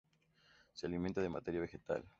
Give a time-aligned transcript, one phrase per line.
[0.73, 2.03] Se alimenta de materia vegetal.